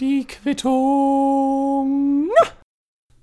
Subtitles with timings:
[0.00, 2.28] Die Quittung.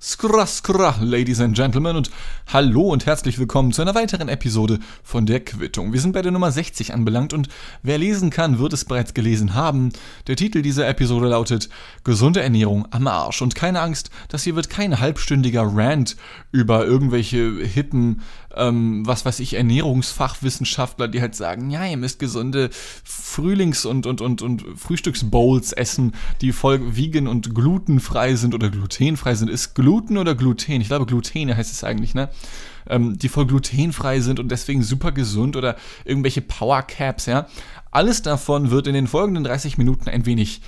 [0.01, 2.09] Skra, skra, Ladies and Gentlemen und
[2.47, 5.91] hallo und herzlich willkommen zu einer weiteren Episode von der Quittung.
[5.91, 7.49] Wir sind bei der Nummer 60 anbelangt und
[7.83, 9.91] wer lesen kann, wird es bereits gelesen haben.
[10.27, 11.67] Der Titel dieser Episode lautet
[12.05, 16.15] Gesunde Ernährung am Arsch und keine Angst, das hier wird kein halbstündiger Rant
[16.53, 18.21] über irgendwelche hippen,
[18.55, 22.69] ähm, was weiß ich, Ernährungsfachwissenschaftler, die halt sagen, ja, ihr müsst gesunde
[23.03, 29.35] Frühlings- und, und, und, und Frühstücksbowls essen, die voll vegan und glutenfrei sind oder glutenfrei
[29.35, 29.49] sind.
[29.49, 30.81] Ist Gluten Gluten oder Gluten?
[30.81, 32.29] Ich glaube, Gluten heißt es eigentlich, ne?
[32.87, 37.47] Ähm, die voll glutenfrei sind und deswegen super gesund oder irgendwelche Power Caps, ja.
[37.89, 40.61] Alles davon wird in den folgenden 30 Minuten ein wenig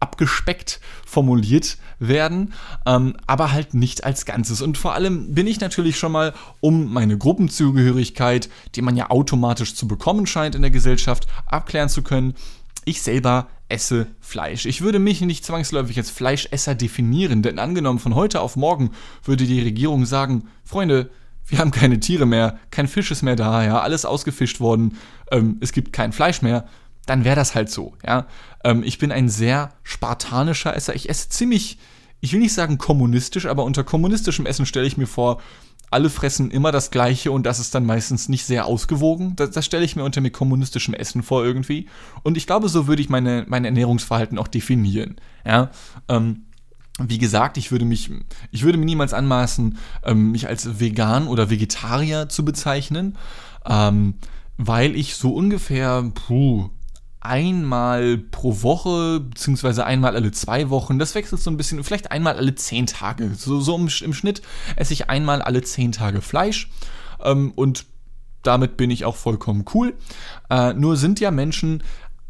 [0.00, 2.52] abgespeckt formuliert werden,
[2.84, 4.60] ähm, aber halt nicht als Ganzes.
[4.60, 9.76] Und vor allem bin ich natürlich schon mal um meine Gruppenzugehörigkeit, die man ja automatisch
[9.76, 12.34] zu bekommen scheint in der Gesellschaft, abklären zu können.
[12.84, 14.66] Ich selber esse Fleisch.
[14.66, 18.90] Ich würde mich nicht zwangsläufig als Fleischesser definieren, denn angenommen von heute auf morgen
[19.24, 21.10] würde die Regierung sagen, Freunde,
[21.46, 24.96] wir haben keine Tiere mehr, kein Fisch ist mehr da, ja, alles ausgefischt worden,
[25.30, 26.66] ähm, es gibt kein Fleisch mehr,
[27.06, 28.26] dann wäre das halt so, ja.
[28.62, 30.94] Ähm, ich bin ein sehr spartanischer Esser.
[30.94, 31.78] Ich esse ziemlich,
[32.20, 35.42] ich will nicht sagen kommunistisch, aber unter kommunistischem Essen stelle ich mir vor,
[35.94, 39.36] alle fressen immer das Gleiche und das ist dann meistens nicht sehr ausgewogen.
[39.36, 41.88] Das, das stelle ich mir unter mir kommunistischem Essen vor irgendwie.
[42.24, 45.16] Und ich glaube, so würde ich meine, mein Ernährungsverhalten auch definieren.
[45.46, 45.70] Ja,
[46.08, 46.46] ähm,
[46.98, 48.10] wie gesagt, ich würde mich,
[48.50, 53.16] ich würde mir niemals anmaßen, ähm, mich als vegan oder Vegetarier zu bezeichnen,
[53.64, 54.14] ähm,
[54.56, 56.70] weil ich so ungefähr, puh,
[57.24, 60.98] einmal pro Woche, beziehungsweise einmal alle zwei Wochen.
[60.98, 63.34] Das wechselt so ein bisschen, vielleicht einmal alle zehn Tage.
[63.34, 64.42] So, so im, im Schnitt
[64.76, 66.70] esse ich einmal alle zehn Tage Fleisch.
[67.22, 67.86] Ähm, und
[68.42, 69.94] damit bin ich auch vollkommen cool.
[70.50, 71.82] Äh, nur sind ja Menschen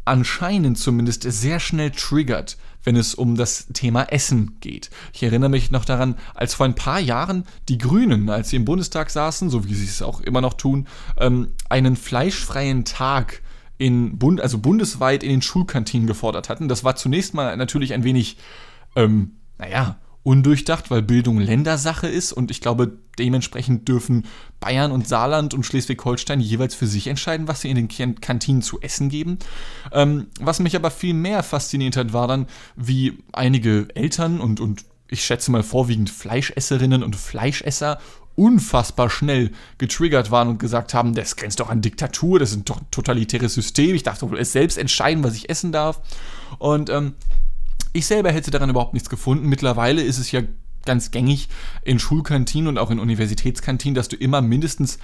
[0.05, 4.91] anscheinend zumindest sehr schnell triggert, wenn es um das Thema Essen geht.
[5.11, 8.65] Ich erinnere mich noch daran, als vor ein paar Jahren die Grünen, als sie im
[8.65, 10.87] Bundestag saßen, so wie sie es auch immer noch tun,
[11.17, 13.41] ähm, einen fleischfreien Tag
[13.77, 16.67] in Bund, also bundesweit in den Schulkantinen gefordert hatten.
[16.67, 18.37] Das war zunächst mal natürlich ein wenig,
[18.95, 24.25] ähm, naja, undurchdacht, weil Bildung Ländersache ist und ich glaube, dementsprechend dürfen
[24.59, 28.81] Bayern und Saarland und Schleswig-Holstein jeweils für sich entscheiden, was sie in den Kantinen zu
[28.81, 29.37] essen geben.
[29.91, 34.85] Ähm, was mich aber viel mehr fasziniert hat, war dann, wie einige Eltern und, und
[35.07, 37.99] ich schätze mal vorwiegend Fleischesserinnen und Fleischesser
[38.35, 42.89] unfassbar schnell getriggert waren und gesagt haben, das grenzt doch an Diktatur, das ist ein
[42.91, 46.01] totalitäres System, ich darf doch es selbst entscheiden, was ich essen darf.
[46.59, 47.13] Und ähm,
[47.93, 49.47] ich selber hätte daran überhaupt nichts gefunden.
[49.47, 50.41] Mittlerweile ist es ja
[50.85, 51.49] ganz gängig
[51.83, 54.99] in Schulkantinen und auch in Universitätskantinen, dass du immer mindestens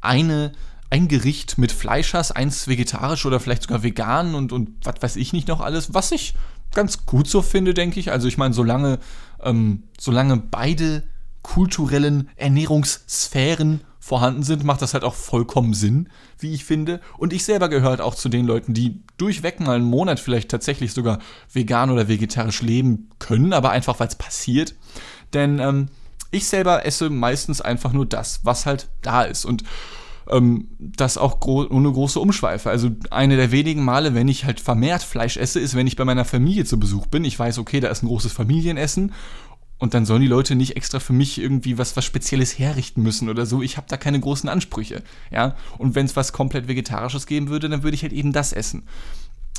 [0.00, 0.52] eine
[0.88, 5.16] ein Gericht mit Fleisch hast, eins vegetarisch oder vielleicht sogar vegan und, und was weiß
[5.16, 6.34] ich nicht noch alles, was ich
[6.72, 8.12] ganz gut so finde, denke ich.
[8.12, 8.98] Also ich meine, solange,
[9.42, 11.02] ähm, solange beide
[11.46, 16.08] kulturellen Ernährungssphären vorhanden sind, macht das halt auch vollkommen Sinn,
[16.40, 17.00] wie ich finde.
[17.18, 20.92] Und ich selber gehört auch zu den Leuten, die durchweg mal einen Monat vielleicht tatsächlich
[20.92, 21.20] sogar
[21.52, 24.74] vegan oder vegetarisch leben können, aber einfach weil es passiert.
[25.34, 25.86] Denn ähm,
[26.32, 29.44] ich selber esse meistens einfach nur das, was halt da ist.
[29.44, 29.62] Und
[30.28, 32.70] ähm, das auch gro ohne große Umschweife.
[32.70, 36.04] Also eine der wenigen Male, wenn ich halt vermehrt Fleisch esse, ist, wenn ich bei
[36.04, 37.24] meiner Familie zu Besuch bin.
[37.24, 39.12] Ich weiß, okay, da ist ein großes Familienessen
[39.78, 43.28] und dann sollen die Leute nicht extra für mich irgendwie was, was Spezielles herrichten müssen
[43.28, 43.62] oder so.
[43.62, 45.02] Ich habe da keine großen Ansprüche.
[45.30, 45.54] Ja?
[45.76, 48.84] Und wenn es was komplett Vegetarisches geben würde, dann würde ich halt eben das essen.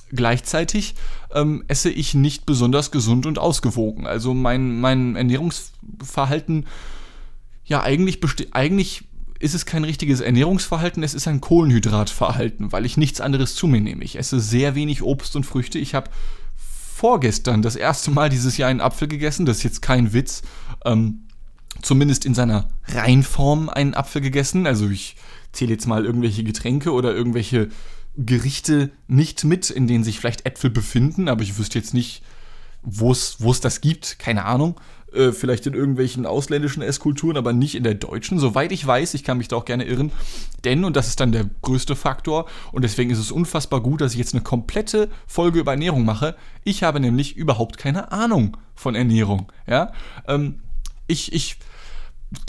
[0.09, 0.95] Gleichzeitig
[1.33, 4.07] ähm, esse ich nicht besonders gesund und ausgewogen.
[4.07, 6.65] Also mein, mein Ernährungsverhalten,
[7.65, 8.19] ja, eigentlich,
[8.51, 9.03] eigentlich
[9.39, 13.81] ist es kein richtiges Ernährungsverhalten, es ist ein Kohlenhydratverhalten, weil ich nichts anderes zu mir
[13.81, 14.03] nehme.
[14.03, 15.77] Ich esse sehr wenig Obst und Früchte.
[15.77, 16.09] Ich habe
[16.97, 19.45] vorgestern das erste Mal dieses Jahr einen Apfel gegessen.
[19.45, 20.41] Das ist jetzt kein Witz.
[20.83, 21.27] Ähm,
[21.83, 24.65] zumindest in seiner Reinform einen Apfel gegessen.
[24.65, 25.15] Also ich
[25.51, 27.69] zähle jetzt mal irgendwelche Getränke oder irgendwelche
[28.15, 32.23] Gerichte nicht mit, in denen sich vielleicht Äpfel befinden, aber ich wüsste jetzt nicht,
[32.81, 34.81] wo es das gibt, keine Ahnung.
[35.13, 38.39] Äh, vielleicht in irgendwelchen ausländischen Esskulturen, aber nicht in der deutschen.
[38.39, 40.11] Soweit ich weiß, ich kann mich da auch gerne irren.
[40.65, 44.11] Denn, und das ist dann der größte Faktor, und deswegen ist es unfassbar gut, dass
[44.11, 46.35] ich jetzt eine komplette Folge über Ernährung mache.
[46.65, 49.49] Ich habe nämlich überhaupt keine Ahnung von Ernährung.
[49.65, 49.93] Ja?
[50.27, 50.59] Ähm,
[51.07, 51.57] ich, ich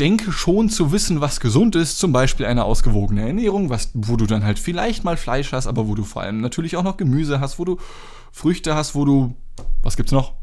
[0.01, 4.27] denke schon zu wissen, was gesund ist, zum Beispiel eine ausgewogene Ernährung, was, wo du
[4.27, 7.39] dann halt vielleicht mal Fleisch hast, aber wo du vor allem natürlich auch noch Gemüse
[7.39, 7.79] hast, wo du
[8.33, 9.37] Früchte hast, wo du,
[9.83, 10.35] was gibt's noch?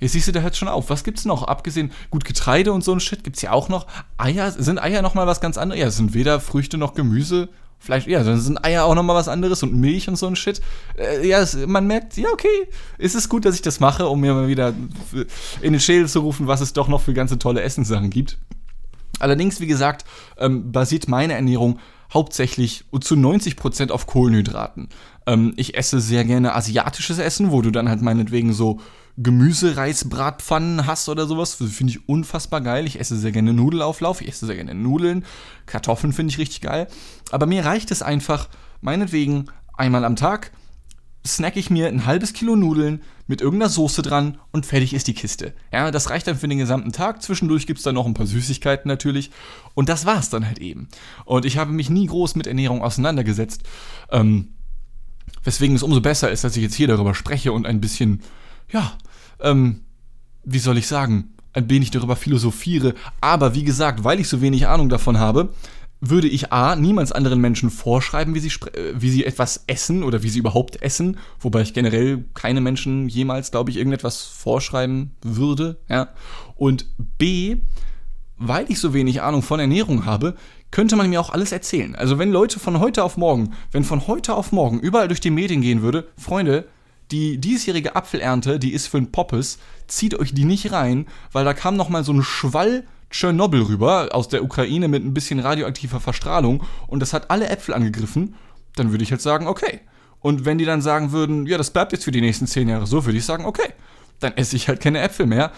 [0.00, 0.90] Jetzt siehst du, der hört schon auf.
[0.90, 1.44] Was gibt's noch?
[1.44, 3.86] Abgesehen, gut, Getreide und so ein Shit gibt's ja auch noch.
[4.18, 5.80] Eier, sind Eier nochmal was ganz anderes?
[5.80, 7.48] Ja, sind weder Früchte noch Gemüse.
[7.78, 10.62] Fleisch, ja, dann sind Eier auch nochmal was anderes und Milch und so ein Shit.
[10.96, 12.68] Äh, ja, es, man merkt, ja, okay,
[12.98, 14.72] es ist gut, dass ich das mache, um mir mal wieder
[15.60, 18.38] in den Schädel zu rufen, was es doch noch für ganze tolle Essenssachen gibt.
[19.18, 20.04] Allerdings, wie gesagt,
[20.38, 21.78] ähm, basiert meine Ernährung
[22.12, 24.88] hauptsächlich zu 90% auf Kohlenhydraten.
[25.26, 28.80] Ähm, ich esse sehr gerne asiatisches Essen, wo du dann halt meinetwegen so
[29.16, 31.54] Gemüsereisbratpfannen hast oder sowas.
[31.54, 32.86] Finde ich unfassbar geil.
[32.86, 35.24] Ich esse sehr gerne Nudelauflauf, ich esse sehr gerne Nudeln.
[35.66, 36.88] Kartoffeln finde ich richtig geil.
[37.30, 38.48] Aber mir reicht es einfach,
[38.80, 40.50] meinetwegen einmal am Tag
[41.26, 45.14] snack ich mir ein halbes Kilo Nudeln mit irgendeiner Soße dran und fertig ist die
[45.14, 45.54] Kiste.
[45.72, 47.22] Ja, das reicht dann für den gesamten Tag.
[47.22, 49.30] Zwischendurch gibt es dann noch ein paar Süßigkeiten natürlich.
[49.72, 50.88] Und das war's dann halt eben.
[51.24, 53.62] Und ich habe mich nie groß mit Ernährung auseinandergesetzt.
[54.10, 54.53] Ähm,
[55.42, 58.22] weswegen es umso besser ist, dass ich jetzt hier darüber spreche und ein bisschen
[58.72, 58.96] ja,
[59.40, 59.80] ähm,
[60.44, 62.94] wie soll ich sagen, ein wenig darüber philosophiere.
[63.20, 65.54] Aber wie gesagt, weil ich so wenig Ahnung davon habe,
[66.00, 70.22] würde ich A, niemals anderen Menschen vorschreiben, wie sie, äh, wie sie etwas essen oder
[70.22, 75.78] wie sie überhaupt essen, wobei ich generell keine Menschen jemals, glaube ich, irgendetwas vorschreiben würde.
[75.88, 76.08] Ja.
[76.56, 76.86] Und
[77.18, 77.58] B,
[78.36, 80.34] weil ich so wenig Ahnung von Ernährung habe,
[80.74, 81.94] könnte man mir auch alles erzählen.
[81.94, 85.30] Also wenn Leute von heute auf morgen, wenn von heute auf morgen überall durch die
[85.30, 86.66] Medien gehen würde, Freunde,
[87.12, 91.54] die diesjährige Apfelernte, die ist für ein Poppes, zieht euch die nicht rein, weil da
[91.54, 96.00] kam noch mal so ein Schwall Tschernobyl rüber aus der Ukraine mit ein bisschen radioaktiver
[96.00, 98.34] Verstrahlung und das hat alle Äpfel angegriffen,
[98.74, 99.78] dann würde ich jetzt sagen, okay.
[100.18, 102.88] Und wenn die dann sagen würden, ja, das bleibt jetzt für die nächsten zehn Jahre
[102.88, 103.74] so, würde ich sagen, okay,
[104.18, 105.52] dann esse ich halt keine Äpfel mehr.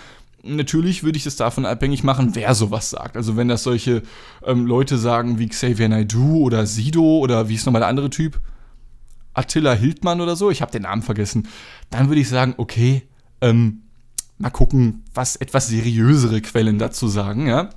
[0.46, 3.16] Natürlich würde ich es davon abhängig machen, wer sowas sagt.
[3.16, 4.02] Also wenn das solche
[4.44, 8.40] ähm, Leute sagen wie Xavier Naidoo oder Sido oder wie ist nochmal der andere Typ,
[9.34, 11.48] Attila Hildmann oder so, ich habe den Namen vergessen,
[11.90, 13.02] dann würde ich sagen, okay,
[13.40, 13.82] ähm,
[14.38, 17.70] mal gucken, was etwas seriösere Quellen dazu sagen, ja.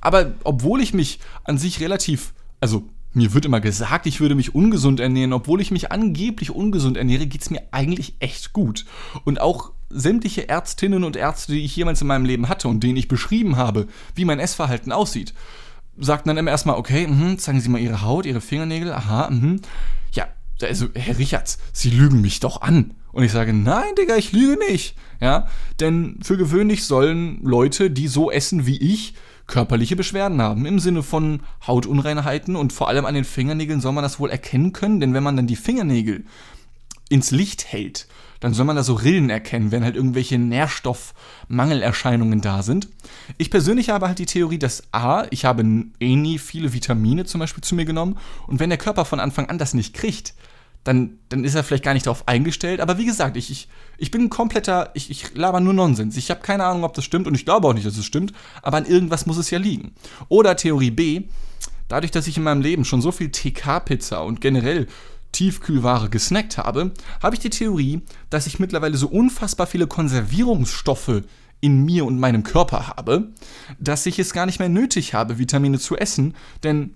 [0.00, 4.54] Aber obwohl ich mich an sich relativ, also mir wird immer gesagt, ich würde mich
[4.54, 8.84] ungesund ernähren, obwohl ich mich angeblich ungesund ernähre, geht es mir eigentlich echt gut.
[9.24, 12.96] Und auch sämtliche Ärztinnen und Ärzte, die ich jemals in meinem Leben hatte und denen
[12.96, 15.34] ich beschrieben habe, wie mein Essverhalten aussieht,
[15.98, 19.60] sagten dann immer erstmal, okay, mh, zeigen Sie mal Ihre Haut, Ihre Fingernägel, aha, mh
[20.62, 22.94] also, Herr Richards, Sie lügen mich doch an.
[23.12, 24.94] Und ich sage, nein, Digga, ich lüge nicht.
[25.20, 25.48] Ja,
[25.80, 29.14] denn für gewöhnlich sollen Leute, die so essen wie ich,
[29.46, 30.66] körperliche Beschwerden haben.
[30.66, 34.72] Im Sinne von Hautunreinheiten und vor allem an den Fingernägeln soll man das wohl erkennen
[34.72, 36.24] können, denn wenn man dann die Fingernägel
[37.08, 38.08] ins Licht hält,
[38.40, 42.88] dann soll man da so Rillen erkennen, wenn halt irgendwelche Nährstoffmangelerscheinungen da sind.
[43.38, 45.62] Ich persönlich habe halt die Theorie, dass A, ich habe
[46.00, 49.48] eh nie viele Vitamine zum Beispiel zu mir genommen und wenn der Körper von Anfang
[49.48, 50.34] an das nicht kriegt,
[50.86, 52.80] dann, dann ist er vielleicht gar nicht darauf eingestellt.
[52.80, 53.68] Aber wie gesagt, ich, ich,
[53.98, 56.16] ich bin ein kompletter, ich, ich laber nur Nonsens.
[56.16, 58.32] Ich habe keine Ahnung, ob das stimmt und ich glaube auch nicht, dass es stimmt,
[58.62, 59.92] aber an irgendwas muss es ja liegen.
[60.28, 61.24] Oder Theorie B,
[61.88, 64.86] dadurch, dass ich in meinem Leben schon so viel TK-Pizza und generell
[65.32, 66.92] Tiefkühlware gesnackt habe,
[67.22, 71.22] habe ich die Theorie, dass ich mittlerweile so unfassbar viele Konservierungsstoffe
[71.60, 73.28] in mir und meinem Körper habe,
[73.78, 76.94] dass ich es gar nicht mehr nötig habe, Vitamine zu essen, denn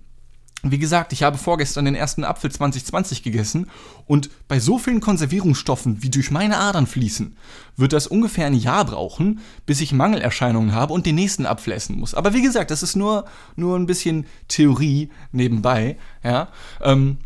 [0.63, 3.67] wie gesagt, ich habe vorgestern den ersten Apfel 2020 gegessen
[4.05, 7.35] und bei so vielen Konservierungsstoffen, wie durch meine Adern fließen,
[7.77, 11.99] wird das ungefähr ein Jahr brauchen, bis ich Mangelerscheinungen habe und den nächsten Apfel essen
[11.99, 12.13] muss.
[12.13, 13.25] Aber wie gesagt, das ist nur,
[13.55, 16.49] nur ein bisschen Theorie nebenbei, ja.
[16.81, 17.17] Ähm,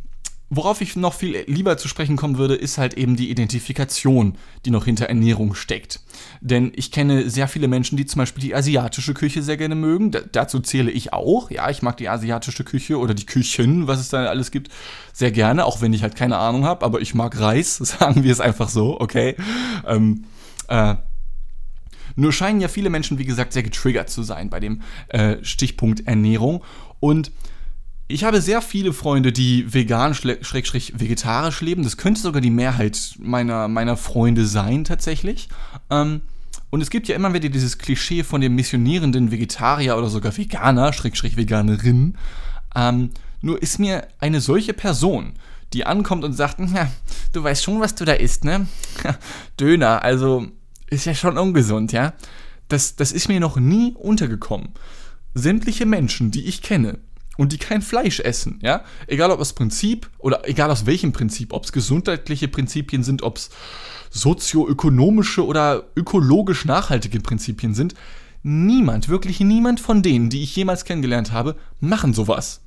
[0.51, 4.69] Worauf ich noch viel lieber zu sprechen kommen würde, ist halt eben die Identifikation, die
[4.69, 6.01] noch hinter Ernährung steckt.
[6.39, 10.11] Denn ich kenne sehr viele Menschen, die zum Beispiel die asiatische Küche sehr gerne mögen.
[10.11, 11.49] D dazu zähle ich auch.
[11.49, 14.71] Ja, ich mag die asiatische Küche oder die Küchen, was es da alles gibt,
[15.13, 16.85] sehr gerne, auch wenn ich halt keine Ahnung habe.
[16.85, 19.35] Aber ich mag Reis, sagen wir es einfach so, okay.
[19.87, 20.25] Ähm,
[20.67, 20.95] äh,
[22.15, 26.07] nur scheinen ja viele Menschen, wie gesagt, sehr getriggert zu sein bei dem äh, Stichpunkt
[26.07, 26.63] Ernährung.
[26.99, 27.31] Und
[28.07, 31.83] ich habe sehr viele Freunde, die vegan, schrägstrich vegetarisch leben.
[31.83, 35.49] Das könnte sogar die Mehrheit meiner, meiner Freunde sein, tatsächlich.
[35.89, 36.21] Ähm,
[36.69, 40.93] und es gibt ja immer wieder dieses Klischee von dem missionierenden Vegetarier oder sogar Veganer,
[40.93, 42.15] schrägstrich Veganerin.
[42.75, 43.09] Ähm,
[43.41, 45.33] nur ist mir eine solche Person,
[45.73, 46.91] die ankommt und sagt, ja,
[47.33, 48.67] du weißt schon, was du da isst, ne?
[49.59, 50.47] Döner, also
[50.89, 52.13] ist ja schon ungesund, ja?
[52.67, 54.69] Das, das ist mir noch nie untergekommen.
[55.33, 56.99] Sämtliche Menschen, die ich kenne,
[57.37, 58.83] und die kein Fleisch essen, ja?
[59.07, 63.37] Egal ob das Prinzip oder egal aus welchem Prinzip, ob es gesundheitliche Prinzipien sind, ob
[63.37, 63.49] es
[64.09, 67.95] sozioökonomische oder ökologisch nachhaltige Prinzipien sind,
[68.43, 72.61] niemand, wirklich niemand von denen, die ich jemals kennengelernt habe, machen sowas.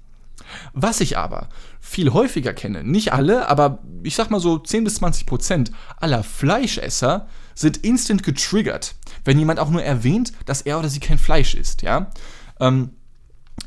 [0.72, 1.48] Was ich aber
[1.80, 6.22] viel häufiger kenne, nicht alle, aber ich sag mal so 10 bis 20 Prozent aller
[6.22, 8.94] Fleischesser sind instant getriggert,
[9.25, 12.10] wenn jemand auch nur erwähnt, dass er oder sie kein Fleisch isst, ja?
[12.60, 12.90] Ähm,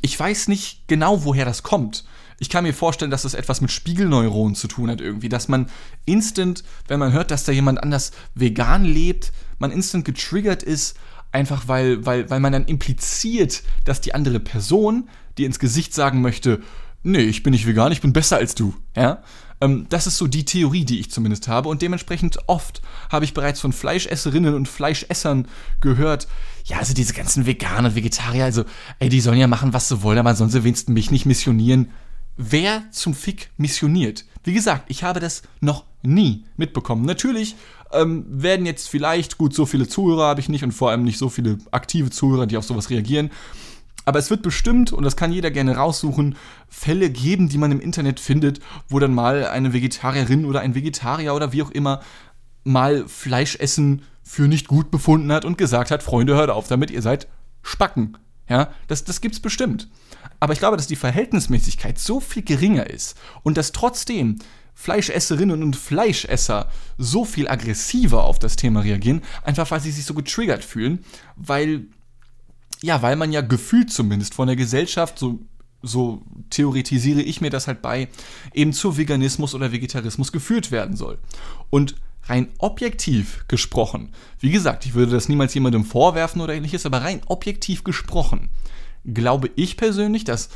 [0.02, 2.06] ich weiß nicht genau, woher das kommt.
[2.40, 5.68] ich kann mir vorstellen, dass das etwas mit Spiegelneuronen zu tun hat irgendwie, dass man
[6.06, 10.98] instant, wenn man hört, dass da jemand anders vegan lebt, man instant getriggert ist,
[11.32, 15.08] einfach weil, weil, weil man dann impliziert, dass die andere Person,
[15.38, 16.62] die ins Gesicht sagen möchte,
[17.04, 19.22] nee, ich bin nicht vegan, ich bin besser als du, ja,
[19.62, 21.70] ähm, das ist so die Theorie, die ich zumindest habe.
[21.70, 25.48] Und dementsprechend oft habe ich bereits von Fleischesserinnen und Fleischessern
[25.80, 26.28] gehört,
[26.66, 28.66] ja, also diese ganzen Veganer, Vegetarier, also,
[29.00, 31.92] ey, die sollen ja machen, was sie wollen, aber sie wenigstens mich nicht missionieren.
[32.38, 34.26] Wer zum Fick missioniert?
[34.44, 37.06] Wie gesagt, ich habe das noch nie mitbekommen.
[37.06, 37.56] Natürlich
[37.92, 41.18] ähm, werden jetzt vielleicht, gut, so viele Zuhörer habe ich nicht und vor allem nicht
[41.18, 43.30] so viele aktive Zuhörer, die auf sowas reagieren.
[44.06, 46.36] Aber es wird bestimmt, und das kann jeder gerne raussuchen,
[46.68, 51.36] Fälle geben, die man im Internet findet, wo dann mal eine Vegetarierin oder ein Vegetarier
[51.36, 52.02] oder wie auch immer
[52.64, 57.02] mal Fleischessen für nicht gut befunden hat und gesagt hat, Freunde, hört auf damit, ihr
[57.02, 57.28] seid
[57.62, 58.18] Spacken.
[58.50, 59.88] Ja, das, das gibt's bestimmt.
[60.40, 64.40] Aber ich glaube, dass die Verhältnismäßigkeit so viel geringer ist und dass trotzdem
[64.74, 70.14] Fleischesserinnen und Fleischesser so viel aggressiver auf das Thema reagieren, einfach weil sie sich so
[70.14, 71.06] getriggert fühlen,
[71.36, 71.86] weil
[72.84, 75.40] ja, weil man ja gefühlt zumindest von der Gesellschaft, so,
[75.82, 78.08] so theoretisiere ich mir das halt bei,
[78.54, 81.20] eben zu Veganismus oder Vegetarismus geführt werden soll.
[81.70, 84.10] Und rein objektiv gesprochen,
[84.40, 88.50] wie gesagt, ich würde das niemals jemandem vorwerfen oder ähnliches, aber rein objektiv gesprochen,
[89.06, 90.50] glaube ich persönlich, dass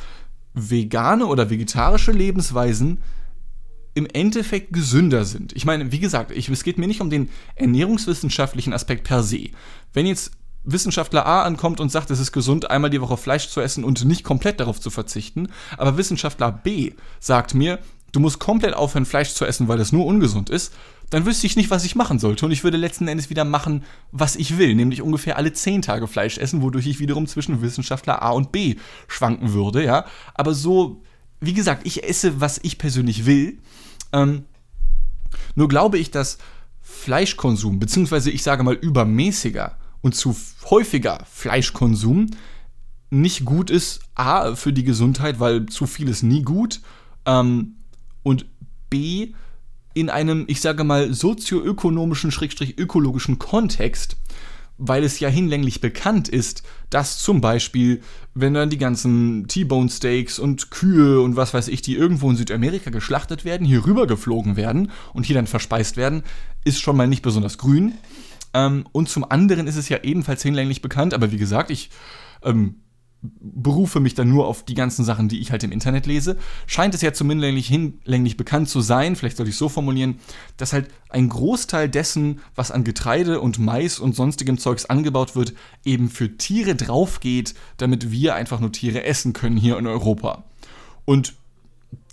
[0.53, 3.00] vegane oder vegetarische Lebensweisen
[3.94, 5.53] im Endeffekt gesünder sind.
[5.53, 9.50] Ich meine, wie gesagt, ich, es geht mir nicht um den ernährungswissenschaftlichen Aspekt per se.
[9.94, 10.32] Wenn jetzt
[10.66, 14.04] Wissenschaftler A ankommt und sagt, es ist gesund, einmal die Woche Fleisch zu essen und
[14.06, 17.80] nicht komplett darauf zu verzichten, aber Wissenschaftler B sagt mir,
[18.12, 20.74] du musst komplett aufhören, Fleisch zu essen, weil es nur ungesund ist,
[21.10, 22.46] dann wüsste ich nicht, was ich machen sollte.
[22.46, 26.08] Und ich würde letzten Endes wieder machen, was ich will, nämlich ungefähr alle zehn Tage
[26.08, 28.76] Fleisch essen, wodurch ich wiederum zwischen Wissenschaftler A und B
[29.08, 30.06] schwanken würde, ja.
[30.34, 31.02] Aber so,
[31.42, 33.60] wie gesagt, ich esse, was ich persönlich will.
[34.14, 34.46] Ähm,
[35.56, 36.38] nur glaube ich, dass
[36.82, 40.36] Fleischkonsum, beziehungsweise ich sage mal übermäßiger, und zu
[40.70, 42.28] häufiger Fleischkonsum
[43.10, 46.82] nicht gut ist, a, für die Gesundheit, weil zu viel ist nie gut,
[47.26, 47.78] ähm,
[48.22, 48.46] und
[48.92, 49.34] b,
[49.96, 54.16] in einem, ich sage mal, sozioökonomischen, schrägstrich ökologischen Kontext,
[54.78, 58.02] weil es ja hinlänglich bekannt ist, dass zum Beispiel,
[58.36, 62.36] wenn dann die ganzen T-Bone Steaks und Kühe und was weiß ich, die irgendwo in
[62.36, 66.22] Südamerika geschlachtet werden, hier rüber geflogen werden und hier dann verspeist werden,
[66.64, 67.96] ist schon mal nicht besonders grün.
[68.56, 71.90] Ähm, und zum anderen ist es ja ebenfalls hinlänglich bekannt, aber wie gesagt, ich
[72.42, 72.76] ähm,
[73.22, 76.96] berufe mich dann nur auf die ganzen Sachen, die ich halt im Internet lese, scheint
[76.96, 80.20] es ja zumindest hinlänglich bekannt zu sein, vielleicht sollte ich so formulieren,
[80.56, 85.54] dass halt ein Großteil dessen, was an Getreide und Mais und sonstigem Zeugs angebaut wird,
[85.84, 90.46] eben für Tiere draufgeht, damit wir einfach nur Tiere essen können hier in Europa.
[91.04, 91.34] Und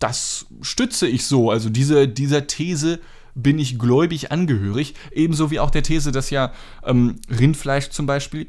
[0.00, 2.98] das stütze ich so, also diese, dieser These
[3.34, 6.52] bin ich gläubig angehörig, ebenso wie auch der These, dass ja
[6.84, 8.48] ähm, Rindfleisch zum Beispiel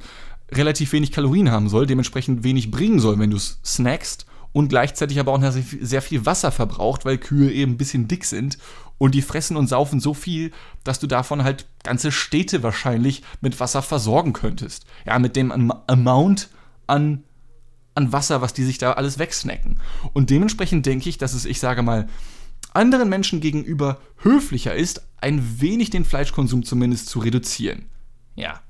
[0.51, 5.19] relativ wenig Kalorien haben soll, dementsprechend wenig bringen soll, wenn du es snackst und gleichzeitig
[5.19, 5.41] aber auch
[5.81, 8.57] sehr viel Wasser verbraucht, weil Kühe eben ein bisschen dick sind
[8.99, 10.51] und die fressen und saufen so viel,
[10.83, 14.85] dass du davon halt ganze Städte wahrscheinlich mit Wasser versorgen könntest.
[15.05, 15.51] Ja, mit dem
[15.87, 16.49] Amount
[16.85, 17.23] an,
[17.95, 19.79] an Wasser, was die sich da alles wegsnacken.
[20.13, 22.07] Und dementsprechend denke ich, dass es, ich sage mal,
[22.73, 27.85] anderen Menschen gegenüber höflicher ist, ein wenig den Fleischkonsum zumindest zu reduzieren.
[28.35, 28.61] Ja.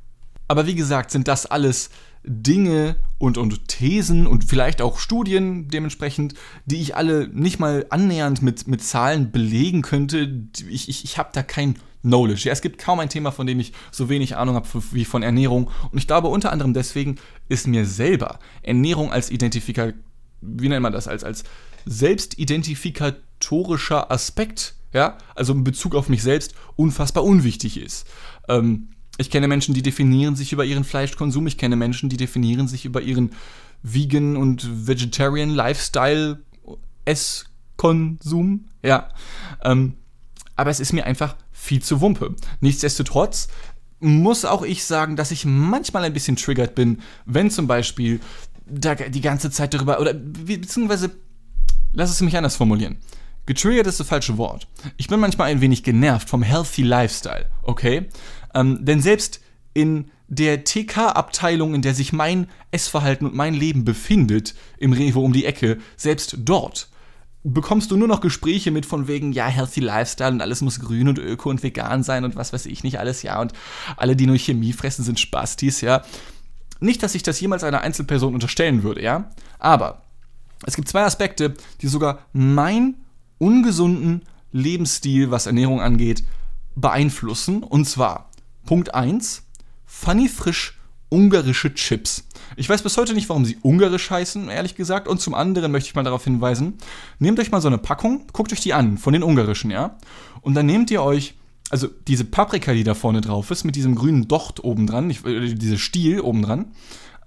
[0.47, 1.89] Aber wie gesagt, sind das alles
[2.25, 8.41] Dinge und, und Thesen und vielleicht auch Studien dementsprechend, die ich alle nicht mal annähernd
[8.41, 10.45] mit, mit Zahlen belegen könnte.
[10.69, 12.43] Ich, ich, ich habe da kein Knowledge.
[12.45, 15.23] Ja, es gibt kaum ein Thema, von dem ich so wenig Ahnung habe wie von
[15.23, 15.69] Ernährung.
[15.91, 17.17] Und ich glaube, unter anderem deswegen
[17.49, 19.93] ist mir selber Ernährung als Identifikator,
[20.41, 21.43] wie nennt man das, als, als
[23.43, 28.07] selbstidentifikator Aspekt, ja, also in Bezug auf mich selbst, unfassbar unwichtig ist.
[28.47, 32.67] Ähm, ich kenne Menschen, die definieren sich über ihren Fleischkonsum, ich kenne Menschen, die definieren
[32.67, 33.31] sich über ihren
[33.83, 36.39] Vegan und Vegetarian Lifestyle
[37.05, 39.09] Esskonsum, ja.
[39.63, 39.93] Ähm,
[40.55, 42.35] aber es ist mir einfach viel zu Wumpe.
[42.61, 43.49] Nichtsdestotrotz
[43.99, 48.19] muss auch ich sagen, dass ich manchmal ein bisschen triggert bin, wenn zum Beispiel
[48.65, 51.11] da die ganze Zeit darüber, oder beziehungsweise
[51.93, 52.97] lass es mich anders formulieren.
[53.45, 54.67] Getriggert ist das falsche Wort.
[54.97, 58.07] Ich bin manchmal ein wenig genervt vom Healthy Lifestyle, okay?
[58.53, 59.41] Ähm, denn selbst
[59.73, 65.33] in der TK-Abteilung, in der sich mein Essverhalten und mein Leben befindet, im Rewe um
[65.33, 66.89] die Ecke, selbst dort
[67.43, 71.09] bekommst du nur noch Gespräche mit von wegen, ja, Healthy Lifestyle und alles muss grün
[71.09, 73.51] und öko und vegan sein und was weiß ich nicht alles, ja, und
[73.97, 76.03] alle, die nur Chemie fressen, sind Spastis, ja.
[76.79, 80.01] Nicht, dass ich das jemals einer Einzelperson unterstellen würde, ja, aber
[80.65, 83.02] Es gibt zwei Aspekte, die sogar meinen
[83.43, 84.21] ungesunden
[84.53, 86.23] Lebensstil, was Ernährung angeht,
[86.75, 87.61] beeinflussen.
[87.61, 88.29] Und zwar
[88.65, 89.43] Punkt 1,
[89.85, 90.77] Funny Frisch
[91.09, 92.27] ungarische Chips.
[92.55, 95.07] Ich weiß bis heute nicht, warum sie ungarisch heißen, ehrlich gesagt.
[95.07, 96.79] Und zum anderen möchte ich mal darauf hinweisen,
[97.19, 99.97] nehmt euch mal so eine Packung, guckt euch die an, von den ungarischen, ja?
[100.41, 101.35] Und dann nehmt ihr euch,
[101.69, 105.53] also diese Paprika, die da vorne drauf ist, mit diesem grünen Docht oben dran, äh,
[105.53, 106.71] diese Stiel oben dran,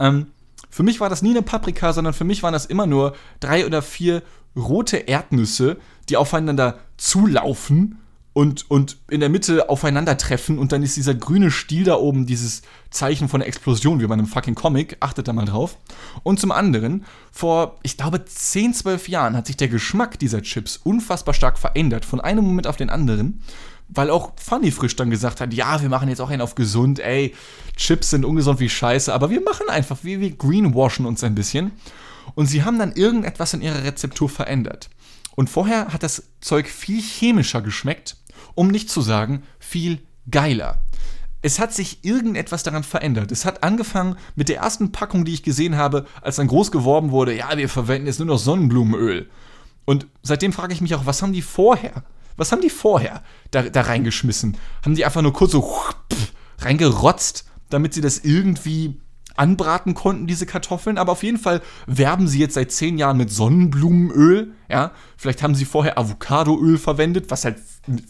[0.01, 0.27] ähm,
[0.69, 3.67] für mich war das nie eine Paprika, sondern für mich waren das immer nur drei
[3.67, 4.23] oder vier
[4.57, 5.79] rote Erdnüsse,
[6.09, 7.99] die aufeinander zulaufen
[8.37, 12.61] und, und in der Mitte aufeinandertreffen und dann ist dieser grüne Stiel da oben, dieses
[12.91, 15.79] Zeichen von der Explosion, wie bei einem fucking Comic, achtet da mal drauf.
[16.23, 20.77] Und zum anderen, vor, ich glaube, 10, 12 Jahren hat sich der Geschmack dieser Chips
[20.77, 23.41] unfassbar stark verändert, von einem Moment auf den anderen,
[23.89, 26.99] weil auch Funny Frisch dann gesagt hat, ja, wir machen jetzt auch einen auf gesund,
[27.01, 27.35] ey,
[27.77, 31.73] Chips sind ungesund wie Scheiße, aber wir machen einfach, wir, wir greenwashen uns ein bisschen.
[32.35, 34.91] Und sie haben dann irgendetwas in ihrer Rezeptur verändert.
[35.37, 38.17] Und vorher hat das Zeug viel chemischer geschmeckt
[38.57, 40.83] um nicht zu sagen viel geiler.
[41.43, 43.31] Es hat sich irgendetwas daran verändert.
[43.31, 47.13] Es hat angefangen mit der ersten Packung, die ich gesehen habe, als dann groß geworben
[47.13, 49.31] wurde, ja, wir verwenden jetzt nur noch Sonnenblumenöl.
[49.85, 52.03] Und seitdem frage ich mich auch, was haben die vorher?
[52.37, 54.57] Was haben die vorher da, da reingeschmissen?
[54.85, 55.73] Haben die einfach nur kurz so
[56.59, 59.01] reingerotzt, damit sie das irgendwie
[59.37, 60.99] anbraten konnten, diese Kartoffeln.
[60.99, 64.53] Aber auf jeden Fall werben sie jetzt seit zehn Jahren mit Sonnenblumenöl.
[64.69, 67.59] Ja, vielleicht haben sie vorher Avocadoöl verwendet, was halt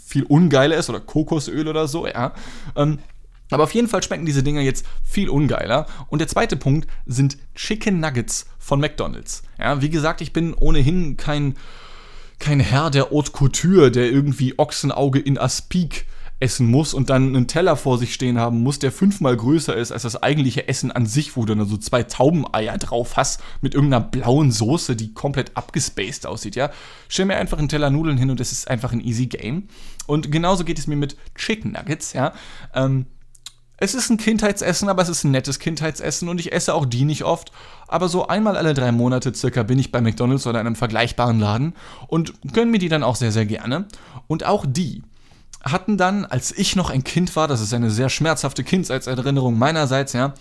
[0.04, 2.06] viel ungeiler ist, oder Kokosöl oder so.
[2.06, 2.32] Ja.
[2.74, 2.98] Ähm,
[3.50, 5.86] aber auf jeden Fall schmecken diese Dinger jetzt viel ungeiler.
[6.08, 9.42] Und der zweite Punkt sind Chicken Nuggets von McDonald's.
[9.58, 11.54] Ja, wie gesagt, ich bin ohnehin kein,
[12.38, 16.06] kein Herr der Haute Couture, der irgendwie Ochsenauge in Aspik
[16.38, 19.90] essen muss und dann einen Teller vor sich stehen haben muss, der fünfmal größer ist
[19.90, 23.74] als das eigentliche Essen an sich, wo du dann so zwei Taubeneier drauf hast mit
[23.74, 26.70] irgendeiner blauen Soße, die komplett abgespaced aussieht, ja.
[27.08, 29.68] Stell mir einfach einen Teller Nudeln hin und es ist einfach ein easy game.
[30.06, 32.34] Und genauso geht es mir mit Chicken Nuggets, ja.
[32.74, 33.06] Ähm,
[33.78, 37.04] es ist ein Kindheitsessen, aber es ist ein nettes Kindheitsessen und ich esse auch die
[37.04, 37.52] nicht oft.
[37.88, 41.74] Aber so einmal alle drei Monate circa bin ich bei McDonalds oder einem vergleichbaren Laden
[42.08, 43.86] und gönne mir die dann auch sehr, sehr gerne.
[44.28, 45.02] Und auch die
[45.72, 50.12] hatten dann, als ich noch ein Kind war, das ist eine sehr schmerzhafte Kindheitserinnerung meinerseits,
[50.12, 50.34] ja,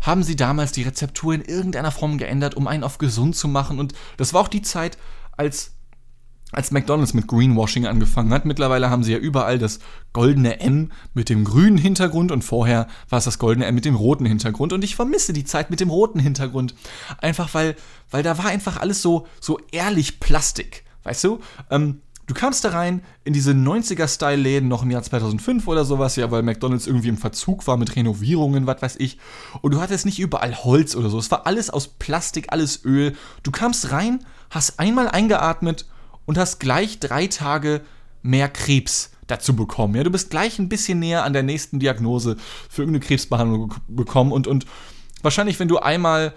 [0.00, 3.78] haben sie damals die Rezeptur in irgendeiner Form geändert, um einen auf gesund zu machen.
[3.78, 4.96] Und das war auch die Zeit,
[5.36, 5.72] als,
[6.52, 8.46] als McDonalds mit Greenwashing angefangen hat.
[8.46, 9.80] Mittlerweile haben sie ja überall das
[10.12, 13.94] goldene M mit dem grünen Hintergrund und vorher war es das goldene M mit dem
[13.94, 14.72] roten Hintergrund.
[14.72, 16.74] Und ich vermisse die Zeit mit dem roten Hintergrund.
[17.18, 17.76] Einfach weil,
[18.10, 20.84] weil da war einfach alles so, so ehrlich Plastik.
[21.02, 21.40] Weißt du?
[21.70, 26.30] Ähm, Du kamst da rein in diese 90er-Style-Läden noch im Jahr 2005 oder sowas, ja,
[26.30, 29.18] weil McDonalds irgendwie im Verzug war mit Renovierungen, was weiß ich.
[29.62, 31.18] Und du hattest nicht überall Holz oder so.
[31.18, 33.16] Es war alles aus Plastik, alles Öl.
[33.42, 35.86] Du kamst rein, hast einmal eingeatmet
[36.24, 37.80] und hast gleich drei Tage
[38.22, 39.96] mehr Krebs dazu bekommen.
[39.96, 42.36] Ja, du bist gleich ein bisschen näher an der nächsten Diagnose
[42.68, 44.66] für irgendeine Krebsbehandlung bekommen und, und
[45.22, 46.32] wahrscheinlich, wenn du einmal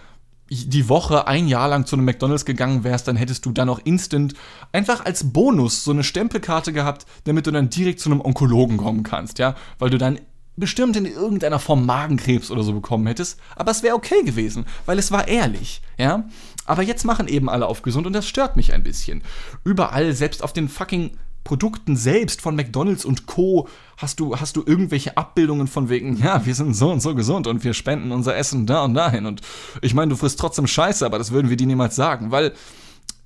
[0.54, 3.80] die Woche ein Jahr lang zu einem McDonalds gegangen wärst, dann hättest du dann auch
[3.84, 4.34] instant
[4.72, 9.04] einfach als Bonus so eine Stempelkarte gehabt, damit du dann direkt zu einem Onkologen kommen
[9.04, 10.20] kannst, ja, weil du dann
[10.56, 15.00] bestimmt in irgendeiner Form Magenkrebs oder so bekommen hättest, aber es wäre okay gewesen, weil
[15.00, 16.26] es war ehrlich, ja.
[16.66, 19.24] Aber jetzt machen eben alle auf gesund und das stört mich ein bisschen.
[19.66, 21.12] Überall, selbst auf den fucking
[21.44, 23.68] Produkten selbst von McDonalds und Co.
[23.98, 27.48] hast du, hast du irgendwelche Abbildungen von wegen, ja, wir sind so und so gesund
[27.48, 29.26] und wir spenden unser Essen da und dahin.
[29.26, 29.42] Und
[29.82, 32.54] ich meine, du frisst trotzdem Scheiße, aber das würden wir dir niemals sagen, weil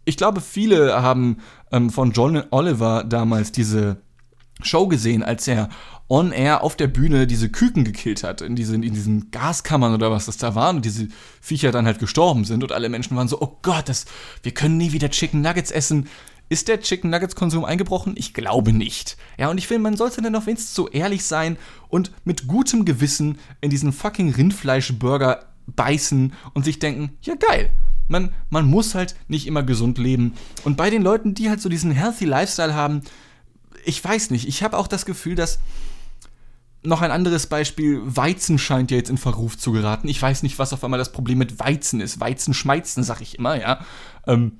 [0.06, 1.38] ich glaube, viele haben
[1.71, 3.97] ähm, von John Oliver damals diese
[4.62, 5.69] Show gesehen, als er
[6.10, 10.10] on air auf der Bühne diese Küken gekillt hat, in diesen, in diesen Gaskammern oder
[10.10, 11.10] was das da waren und diese
[11.41, 14.06] Viecher dann halt gestorben sind und alle Menschen waren so, oh Gott, das,
[14.41, 16.08] wir können nie wieder Chicken Nuggets essen.
[16.49, 18.13] Ist der Chicken Nuggets Konsum eingebrochen?
[18.15, 19.17] Ich glaube nicht.
[19.38, 21.57] Ja, und ich finde, man sollte dann auf wenigstens so ehrlich sein
[21.89, 27.69] und mit gutem Gewissen in diesen fucking Rindfleischburger beißen und sich denken, ja geil.
[28.07, 30.33] Man, man muss halt nicht immer gesund leben.
[30.63, 33.01] Und bei den Leuten, die halt so diesen healthy Lifestyle haben,
[33.83, 35.60] ich weiß nicht, ich habe auch das Gefühl, dass
[36.83, 40.07] noch ein anderes Beispiel, Weizen scheint ja jetzt in Verruf zu geraten.
[40.07, 42.21] Ich weiß nicht, was auf einmal das Problem mit Weizen ist.
[42.21, 43.86] Weizen schmeizen, sag ich immer, ja.
[44.25, 44.60] Ähm,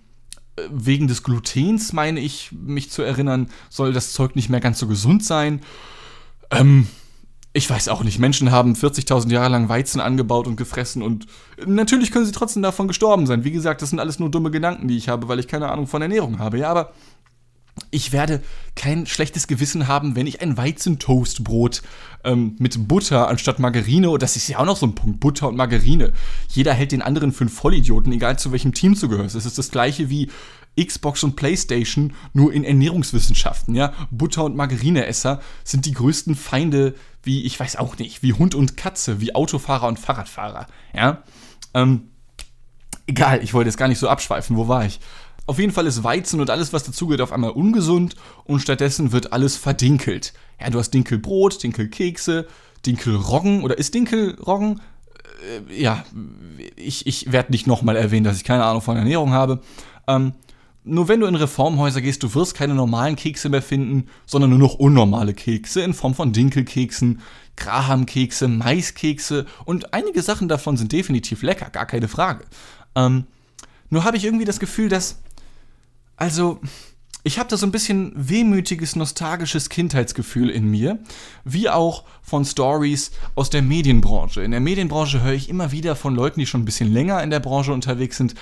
[0.72, 4.88] wegen des Glutens, meine ich, mich zu erinnern, soll das Zeug nicht mehr ganz so
[4.88, 5.62] gesund sein.
[6.52, 6.88] Ähm,
[7.54, 8.20] ich weiß auch nicht.
[8.20, 11.26] Menschen haben 40.000 Jahre lang Weizen angebaut und gefressen und
[11.66, 13.44] natürlich können sie trotzdem davon gestorben sein.
[13.44, 15.88] Wie gesagt, das sind alles nur dumme Gedanken, die ich habe, weil ich keine Ahnung
[15.88, 16.60] von Ernährung habe.
[16.60, 16.94] Ja, aber
[17.92, 18.42] ich werde
[18.76, 21.82] kein schlechtes Gewissen haben, wenn ich ein Weizentoastbrot
[22.24, 25.56] ähm, mit Butter anstatt Margarine, das ist ja auch noch so ein Punkt, Butter und
[25.56, 26.14] Margarine.
[26.50, 29.36] Jeder hält den anderen für einen Vollidioten, egal zu welchem Team du gehörst.
[29.36, 30.30] Es ist das gleiche wie
[30.80, 33.94] Xbox und Playstation, nur in Ernährungswissenschaften, ja.
[34.12, 38.78] Butter- und Margarineesser sind die größten Feinde, wie, ich weiß auch nicht, wie Hund und
[38.78, 41.24] Katze, wie Autofahrer und Fahrradfahrer, ja.
[41.74, 42.10] Ähm,
[43.08, 45.00] egal, ich wollte jetzt gar nicht so abschweifen, wo war ich?
[45.48, 49.32] Auf jeden Fall ist Weizen und alles, was dazugehört, auf einmal ungesund und stattdessen wird
[49.32, 50.34] alles verdinkelt.
[50.60, 52.48] Ja, du hast Dinkelbrot, Dinkelkekse,
[52.86, 54.82] Dinkelroggen oder ist Dinkelroggen?
[55.70, 56.04] Äh, ja,
[56.76, 59.62] ich, ich werde nicht nochmal erwähnen, dass ich keine Ahnung von Ernährung habe.
[60.06, 60.34] Ähm,
[60.84, 64.60] nur wenn du in Reformhäuser gehst, du wirst keine normalen Kekse mehr finden, sondern nur
[64.60, 67.22] noch unnormale Kekse in Form von Dinkelkeksen,
[67.56, 72.44] Grahamkekse, Maiskekse und einige Sachen davon sind definitiv lecker, gar keine Frage.
[72.96, 73.28] Ähm,
[73.90, 75.20] nur habe ich irgendwie das Gefühl, dass
[76.18, 76.60] also,
[77.28, 81.00] ich habe da so ein bisschen wehmütiges, nostalgisches Kindheitsgefühl in mir,
[81.44, 84.42] wie auch von Stories aus der Medienbranche.
[84.44, 87.30] In der Medienbranche höre ich immer wieder von Leuten, die schon ein bisschen länger in
[87.30, 88.34] der Branche unterwegs sind.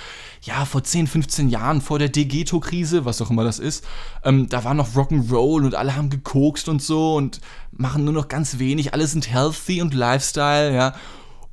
[0.43, 3.83] Ja, vor 10, 15 Jahren, vor der Degeto-Krise, was auch immer das ist,
[4.23, 8.27] ähm, da war noch Rock'n'Roll und alle haben gekokst und so und machen nur noch
[8.27, 8.93] ganz wenig.
[8.93, 10.95] Alle sind healthy und Lifestyle, ja.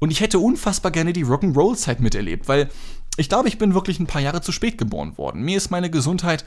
[0.01, 2.69] Und ich hätte unfassbar gerne die Rock'n'Roll-Zeit miterlebt, weil
[3.17, 5.43] ich glaube, ich bin wirklich ein paar Jahre zu spät geboren worden.
[5.43, 6.45] Mir ist meine Gesundheit,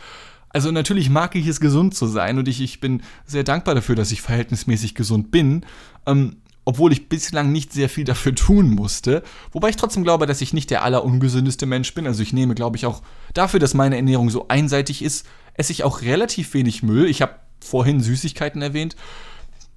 [0.49, 3.95] also natürlich mag ich es, gesund zu sein und ich, ich bin sehr dankbar dafür,
[3.95, 5.65] dass ich verhältnismäßig gesund bin.
[6.06, 9.21] Ähm, obwohl ich bislang nicht sehr viel dafür tun musste.
[9.51, 12.08] Wobei ich trotzdem glaube, dass ich nicht der allerungesündeste Mensch bin.
[12.08, 13.04] Also ich nehme, glaube ich, auch
[13.36, 17.06] dafür, dass meine Ernährung so einseitig ist, esse ich auch relativ wenig Müll.
[17.08, 18.95] Ich habe vorhin Süßigkeiten erwähnt.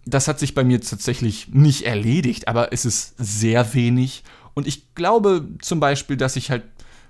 [0.07, 4.25] Das hat sich bei mir tatsächlich nicht erledigt, aber es ist sehr wenig.
[4.55, 6.63] Und ich glaube zum Beispiel, dass ich halt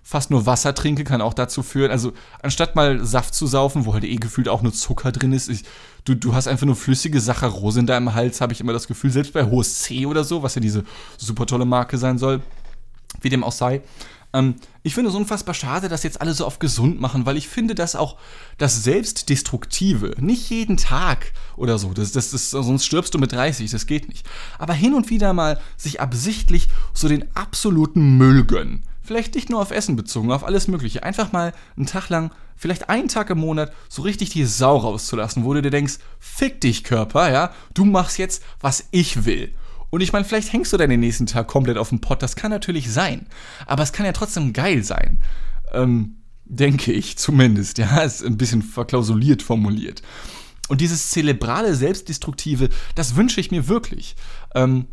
[0.02, 1.90] fast nur Wasser trinke, kann auch dazu führen.
[1.90, 5.48] Also anstatt mal Saft zu saufen, wo halt eh gefühlt auch nur Zucker drin ist,
[5.48, 5.64] ich,
[6.04, 9.10] du, du hast einfach nur flüssige Saccharose in deinem Hals, habe ich immer das Gefühl,
[9.10, 10.84] selbst bei Hohes C oder so, was ja diese
[11.16, 12.40] super tolle Marke sein soll,
[13.20, 13.82] wie dem auch sei.
[14.32, 17.48] Ähm, ich finde es unfassbar schade, dass jetzt alle so auf gesund machen, weil ich
[17.48, 18.16] finde, dass auch
[18.58, 23.70] das Selbstdestruktive, nicht jeden Tag oder so, das, das, das, sonst stirbst du mit 30,
[23.70, 24.26] das geht nicht,
[24.58, 28.82] aber hin und wieder mal sich absichtlich so den absoluten Müll gönnen.
[29.08, 31.02] Vielleicht nicht nur auf Essen bezogen, auf alles Mögliche.
[31.02, 35.44] Einfach mal einen Tag lang, vielleicht einen Tag im Monat, so richtig die Sau rauszulassen,
[35.44, 39.54] wo du dir denkst, fick dich Körper, ja, du machst jetzt, was ich will.
[39.88, 42.36] Und ich meine, vielleicht hängst du dann den nächsten Tag komplett auf dem Pott, das
[42.36, 43.26] kann natürlich sein.
[43.64, 45.22] Aber es kann ja trotzdem geil sein.
[45.72, 50.02] Ähm, denke ich zumindest, ja, ist ein bisschen verklausuliert formuliert.
[50.68, 54.16] Und dieses zelebrale, selbstdestruktive, das wünsche ich mir wirklich.
[54.54, 54.84] Ähm,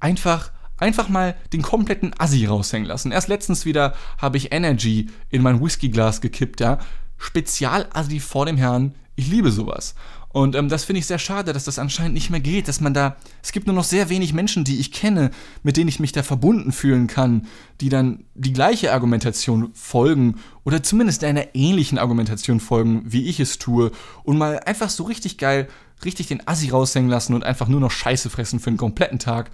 [0.00, 3.12] einfach einfach mal den kompletten Assi raushängen lassen.
[3.12, 6.78] Erst letztens wieder habe ich Energy in mein Whiskyglas gekippt, ja.
[7.16, 8.94] Spezial-Assi vor dem Herrn.
[9.16, 9.94] Ich liebe sowas.
[10.34, 12.92] Und ähm, das finde ich sehr schade, dass das anscheinend nicht mehr geht, dass man
[12.92, 15.30] da, es gibt nur noch sehr wenig Menschen, die ich kenne,
[15.62, 17.46] mit denen ich mich da verbunden fühlen kann,
[17.80, 23.58] die dann die gleiche Argumentation folgen oder zumindest einer ähnlichen Argumentation folgen, wie ich es
[23.58, 23.92] tue
[24.24, 25.68] und mal einfach so richtig geil,
[26.04, 29.52] richtig den Assi raushängen lassen und einfach nur noch Scheiße fressen für einen kompletten Tag.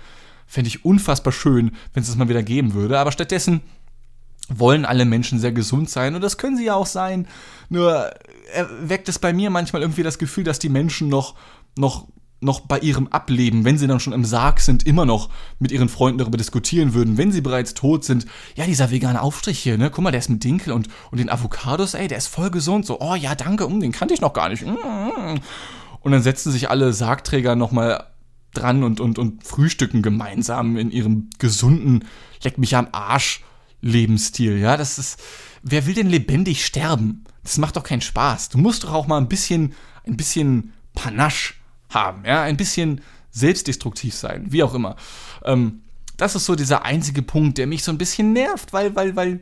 [0.50, 2.98] Fände ich unfassbar schön, wenn es das mal wieder geben würde.
[2.98, 3.60] Aber stattdessen
[4.48, 7.28] wollen alle Menschen sehr gesund sein und das können sie ja auch sein.
[7.68, 8.10] Nur
[8.82, 11.36] weckt es bei mir manchmal irgendwie das Gefühl, dass die Menschen noch,
[11.78, 12.08] noch,
[12.40, 15.28] noch bei ihrem Ableben, wenn sie dann schon im Sarg sind, immer noch
[15.60, 18.26] mit ihren Freunden darüber diskutieren würden, wenn sie bereits tot sind.
[18.56, 19.88] Ja, dieser vegane Aufstrich hier, ne?
[19.88, 22.86] Guck mal, der ist mit Dinkel und, und den Avocados, ey, der ist voll gesund.
[22.86, 24.66] So, oh ja, danke, um, den kannte ich noch gar nicht.
[24.66, 25.40] Mm, mm, mm.
[26.00, 28.06] Und dann setzen sich alle Sargträger nochmal
[28.52, 32.04] dran und, und, und frühstücken gemeinsam in ihrem gesunden,
[32.42, 33.42] leck mich am Arsch
[33.82, 34.58] Lebensstil.
[34.58, 35.20] Ja, das ist,
[35.62, 37.24] wer will denn lebendig sterben?
[37.42, 38.50] Das macht doch keinen Spaß.
[38.50, 39.74] Du musst doch auch mal ein bisschen,
[40.06, 41.54] ein bisschen Panache
[41.88, 44.96] haben, ja, ein bisschen selbstdestruktiv sein, wie auch immer.
[45.44, 45.82] Ähm,
[46.16, 49.40] das ist so dieser einzige Punkt, der mich so ein bisschen nervt, weil, weil, weil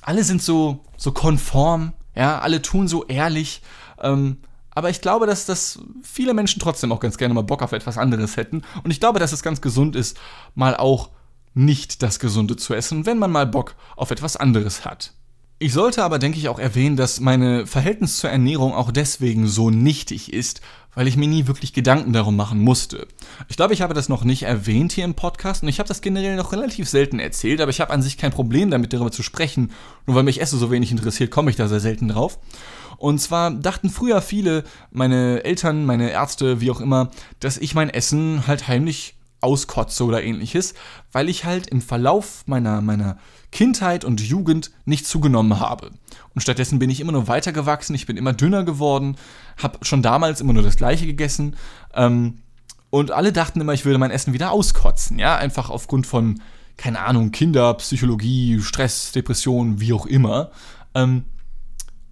[0.00, 3.62] alle sind so, so konform, ja, alle tun so ehrlich.
[4.00, 4.38] Ähm,
[4.70, 7.98] aber ich glaube, dass das viele Menschen trotzdem auch ganz gerne mal Bock auf etwas
[7.98, 8.62] anderes hätten.
[8.84, 10.18] Und ich glaube, dass es ganz gesund ist,
[10.54, 11.10] mal auch
[11.54, 15.14] nicht das Gesunde zu essen, wenn man mal Bock auf etwas anderes hat.
[15.60, 19.70] Ich sollte aber, denke ich, auch erwähnen, dass meine Verhältnis zur Ernährung auch deswegen so
[19.70, 20.60] nichtig ist,
[20.94, 23.08] weil ich mir nie wirklich Gedanken darum machen musste.
[23.48, 26.00] Ich glaube, ich habe das noch nicht erwähnt hier im Podcast und ich habe das
[26.00, 29.24] generell noch relativ selten erzählt, aber ich habe an sich kein Problem damit, darüber zu
[29.24, 29.72] sprechen.
[30.06, 32.38] Nur weil mich Essen so wenig interessiert, komme ich da sehr selten drauf.
[32.96, 37.90] Und zwar dachten früher viele, meine Eltern, meine Ärzte, wie auch immer, dass ich mein
[37.90, 40.74] Essen halt heimlich auskotze oder ähnliches,
[41.12, 43.18] weil ich halt im Verlauf meiner, meiner
[43.52, 45.90] Kindheit und Jugend nicht zugenommen habe.
[46.34, 49.16] Und stattdessen bin ich immer nur weitergewachsen, ich bin immer dünner geworden,
[49.56, 51.56] habe schon damals immer nur das gleiche gegessen.
[51.94, 52.38] Ähm,
[52.90, 56.40] und alle dachten immer, ich würde mein Essen wieder auskotzen, ja, einfach aufgrund von,
[56.76, 60.50] keine Ahnung, Kinder, Psychologie, Stress, Depression, wie auch immer.
[60.94, 61.24] Ähm,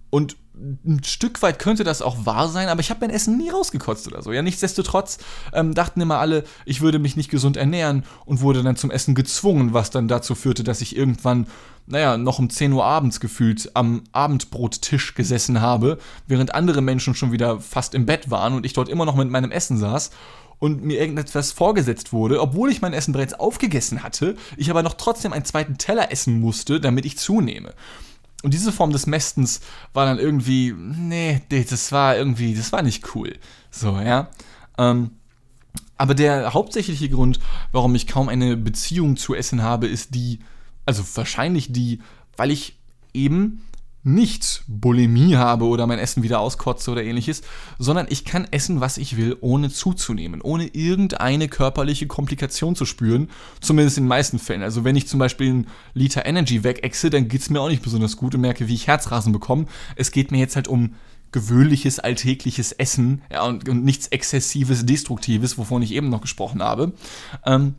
[0.09, 0.37] und
[0.85, 4.07] ein Stück weit könnte das auch wahr sein, aber ich habe mein Essen nie rausgekotzt
[4.07, 4.31] oder so.
[4.31, 5.19] Ja, nichtsdestotrotz
[5.53, 9.15] ähm, dachten immer alle, ich würde mich nicht gesund ernähren und wurde dann zum Essen
[9.15, 11.47] gezwungen, was dann dazu führte, dass ich irgendwann,
[11.85, 17.31] naja, noch um 10 Uhr abends gefühlt am Abendbrottisch gesessen habe, während andere Menschen schon
[17.31, 20.11] wieder fast im Bett waren und ich dort immer noch mit meinem Essen saß
[20.59, 24.95] und mir irgendetwas vorgesetzt wurde, obwohl ich mein Essen bereits aufgegessen hatte, ich aber noch
[24.95, 27.73] trotzdem einen zweiten Teller essen musste, damit ich zunehme.
[28.43, 29.61] Und diese Form des Mästens
[29.93, 33.35] war dann irgendwie, nee, das war irgendwie, das war nicht cool.
[33.71, 34.29] So, ja.
[34.77, 35.11] Ähm,
[35.97, 37.39] aber der hauptsächliche Grund,
[37.71, 40.39] warum ich kaum eine Beziehung zu Essen habe, ist die,
[40.85, 42.01] also wahrscheinlich die,
[42.35, 42.77] weil ich
[43.13, 43.63] eben
[44.07, 47.41] nicht Bulimie habe oder mein Essen wieder auskotze oder ähnliches,
[47.77, 53.29] sondern ich kann essen, was ich will, ohne zuzunehmen, ohne irgendeine körperliche Komplikation zu spüren,
[53.59, 54.63] zumindest in den meisten Fällen.
[54.63, 57.83] Also wenn ich zum Beispiel einen Liter Energy wegechse, dann geht es mir auch nicht
[57.83, 59.65] besonders gut und merke, wie ich Herzrasen bekomme.
[59.95, 60.95] Es geht mir jetzt halt um
[61.33, 66.93] gewöhnliches, alltägliches Essen ja, und, und, nichts Exzessives, Destruktives, wovon ich eben noch gesprochen habe.
[67.45, 67.75] Ähm,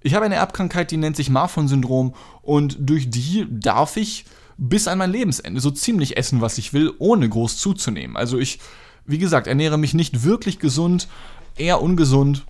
[0.00, 4.24] ich habe eine Erbkrankheit, die nennt sich Marfan-Syndrom und durch die darf ich
[4.56, 8.16] bis an mein Lebensende so ziemlich essen, was ich will, ohne groß zuzunehmen.
[8.16, 8.58] Also ich,
[9.06, 11.08] wie gesagt, ernähre mich nicht wirklich gesund,
[11.56, 12.44] eher ungesund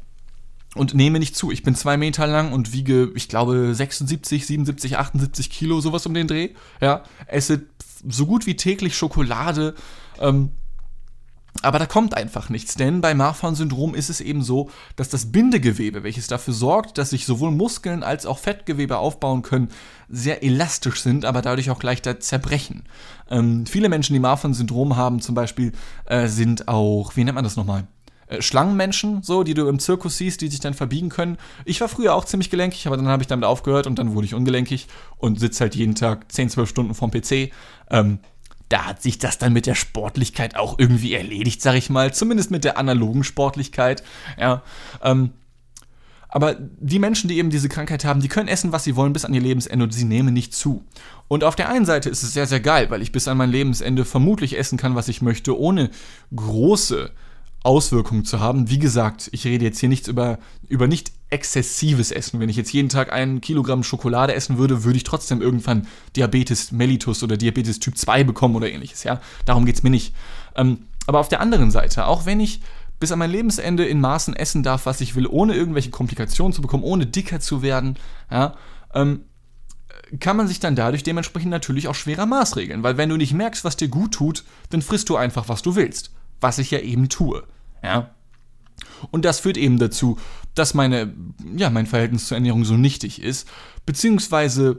[0.75, 1.51] und nehme nicht zu.
[1.51, 6.15] Ich bin zwei Meter lang und wiege, ich glaube, 76, 77, 78 Kilo, sowas um
[6.15, 6.51] den Dreh.
[6.81, 7.63] Ja, esse
[8.09, 9.75] so gut wie täglich Schokolade.
[10.21, 10.51] Ähm,
[11.61, 16.03] aber da kommt einfach nichts, denn bei Marfan-Syndrom ist es eben so, dass das Bindegewebe,
[16.03, 19.69] welches dafür sorgt, dass sich sowohl Muskeln als auch Fettgewebe aufbauen können,
[20.09, 22.85] sehr elastisch sind, aber dadurch auch leichter zerbrechen.
[23.31, 25.73] Ähm, viele Menschen, die Marfan-Syndrom haben, zum Beispiel,
[26.07, 27.87] äh, sind auch, wie nennt man das nochmal?
[28.33, 31.37] Äh, Schlangenmenschen, so, die du im Zirkus siehst, die sich dann verbiegen können.
[31.65, 34.27] Ich war früher auch ziemlich gelenkig, aber dann habe ich damit aufgehört und dann wurde
[34.27, 34.89] ich ungelenkig
[35.19, 37.53] und sitze halt jeden Tag 10, 12 Stunden vorm PC.
[37.91, 38.19] Ähm,
[38.73, 42.15] da hat sich das dann mit der Sportlichkeit auch irgendwie erledigt, sag ich mal.
[42.15, 44.03] Zumindest mit der analogen Sportlichkeit.
[44.41, 44.63] Ja.
[45.03, 45.33] Ähm,
[46.29, 49.27] aber die Menschen, die eben diese Krankheit haben, die können essen, was sie wollen, bis
[49.27, 50.83] an ihr Lebensende und sie nehmen nicht zu.
[51.29, 53.51] Und auf der einen Seite ist es sehr, sehr geil, weil ich bis an mein
[53.51, 55.91] Lebensende vermutlich essen kann, was ich möchte, ohne
[56.35, 57.11] große
[57.63, 58.69] Auswirkungen zu haben.
[58.69, 62.41] Wie gesagt, ich rede jetzt hier nichts über, über nicht exzessives Essen.
[62.41, 66.73] Wenn ich jetzt jeden Tag ein Kilogramm Schokolade essen würde, würde ich trotzdem irgendwann Diabetes
[66.73, 69.05] mellitus oder Diabetes Typ 2 bekommen oder ähnliches.
[69.05, 69.21] Ja?
[69.45, 70.15] Darum geht es mir nicht.
[70.57, 72.61] Ähm, aber auf der anderen Seite, auch wenn ich
[73.01, 76.63] bis an mein Lebensende in Maßen essen darf, was ich will, ohne irgendwelche Komplikationen zu
[76.63, 77.97] bekommen, ohne dicker zu werden,
[78.31, 78.55] ja,
[78.95, 79.23] ähm,
[80.21, 82.83] kann man sich dann dadurch dementsprechend natürlich auch schwerer maßregeln.
[82.83, 85.75] Weil wenn du nicht merkst, was dir gut tut, dann frisst du einfach, was du
[85.75, 86.11] willst
[86.43, 87.45] was ich ja eben tue.
[87.83, 88.15] Ja.
[89.11, 90.19] Und das führt eben dazu,
[90.55, 91.13] dass meine,
[91.57, 93.49] ja, mein Verhältnis zur Ernährung so nichtig ist.
[93.87, 94.79] Beziehungsweise,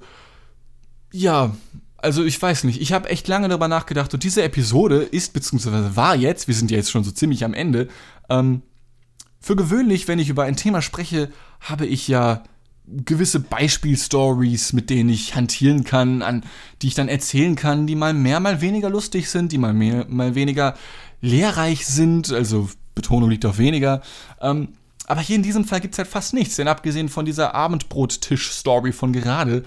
[1.12, 1.56] ja,
[1.98, 5.96] also ich weiß nicht, ich habe echt lange darüber nachgedacht und diese Episode ist, beziehungsweise
[5.96, 7.88] war jetzt, wir sind ja jetzt schon so ziemlich am Ende,
[8.30, 8.62] ähm,
[9.40, 12.44] für gewöhnlich, wenn ich über ein Thema spreche, habe ich ja
[12.86, 16.44] gewisse Beispielstories, mit denen ich hantieren kann, an
[16.82, 20.06] die ich dann erzählen kann, die mal mehr, mal weniger lustig sind, die mal mehr,
[20.10, 20.76] mal weniger
[21.22, 24.02] lehrreich sind, also Betonung liegt auf weniger.
[24.42, 24.70] Ähm,
[25.08, 28.94] aber hier in diesem Fall gibt es halt fast nichts, denn abgesehen von dieser Abendbrottisch-Story
[28.94, 29.64] von gerade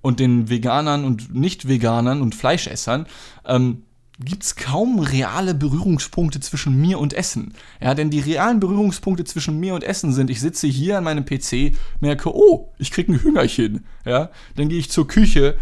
[0.00, 3.06] und den Veganern und Nicht-Veganern und Fleischessern,
[3.44, 3.82] ähm,
[4.18, 7.52] gibt es kaum reale Berührungspunkte zwischen mir und Essen.
[7.82, 11.26] Ja, denn die realen Berührungspunkte zwischen mir und Essen sind, ich sitze hier an meinem
[11.26, 13.84] PC, merke, oh, ich krieg ein Hüngerchen.
[14.06, 15.58] Ja, dann gehe ich zur Küche,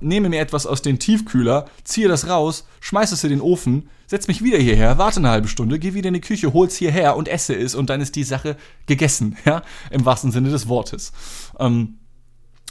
[0.00, 4.28] nehme mir etwas aus dem Tiefkühler, ziehe das raus, schmeiße es in den Ofen, setze
[4.28, 7.28] mich wieder hierher, warte eine halbe Stunde, gehe wieder in die Küche, hol's hierher und
[7.28, 9.36] esse es und dann ist die Sache gegessen.
[9.44, 11.12] Ja, im wahrsten Sinne des Wortes.
[11.58, 11.98] Ähm,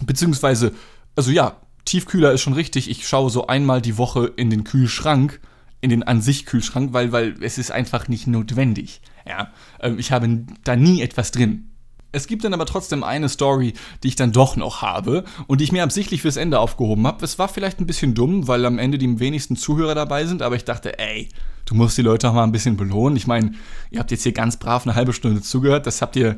[0.06, 0.74] beziehungsweise,
[1.16, 2.90] also ja, Tiefkühler ist schon richtig.
[2.90, 5.40] Ich schaue so einmal die Woche in den Kühlschrank,
[5.82, 9.02] in den an sich Kühlschrank, weil, weil es ist einfach nicht notwendig.
[9.28, 11.68] Ja, ähm, ich habe da nie etwas drin.
[12.14, 15.64] Es gibt dann aber trotzdem eine Story, die ich dann doch noch habe und die
[15.64, 17.24] ich mir absichtlich fürs Ende aufgehoben habe.
[17.24, 20.56] Es war vielleicht ein bisschen dumm, weil am Ende die wenigsten Zuhörer dabei sind, aber
[20.58, 21.30] ich dachte, ey,
[21.66, 23.16] du musst die Leute auch mal ein bisschen belohnen.
[23.16, 23.54] Ich meine,
[23.92, 26.38] ihr habt jetzt hier ganz brav eine halbe Stunde zugehört, das habt ihr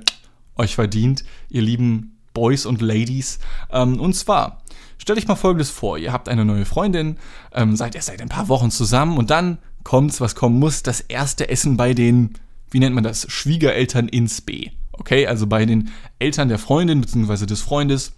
[0.55, 3.39] euch verdient, ihr lieben Boys und Ladies.
[3.71, 4.62] Ähm, und zwar
[5.03, 7.17] Stell dich mal folgendes vor: Ihr habt eine neue Freundin,
[7.51, 11.01] ähm, seid erst seit ein paar Wochen zusammen und dann kommt's, was kommen muss, das
[11.01, 12.35] erste Essen bei den,
[12.71, 14.69] wie nennt man das, Schwiegereltern ins B.
[14.93, 15.89] Okay, also bei den
[16.19, 17.45] Eltern der Freundin bzw.
[17.45, 18.13] des Freundes.